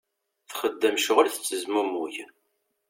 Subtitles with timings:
[0.49, 2.15] Txeddem ccɣel tettezmumug.